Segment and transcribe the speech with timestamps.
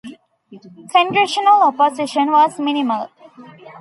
[0.89, 3.11] Congressional opposition was minimal.